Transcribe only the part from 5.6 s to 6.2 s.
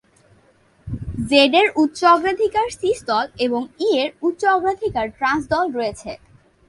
রয়েছে।